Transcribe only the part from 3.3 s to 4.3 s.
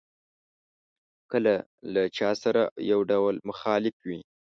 مخالف وي.